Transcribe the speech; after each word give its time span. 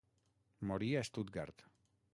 Morí 0.71 0.89
a 0.95 1.05
Stuttgart. 1.11 1.67